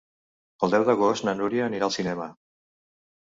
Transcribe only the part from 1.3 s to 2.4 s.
Núria anirà al cinema.